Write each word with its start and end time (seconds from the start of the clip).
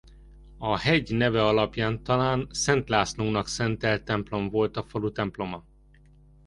A 0.57 0.77
hegy 0.77 1.15
neve 1.15 1.45
alapján 1.45 2.03
talán 2.03 2.39
a 2.49 2.53
Szent 2.55 2.89
Lászlónak 2.89 3.47
szentelt 3.47 4.03
templom 4.03 4.49
volt 4.49 4.77
a 4.77 4.83
falu 4.83 5.11
temploma. 5.11 5.65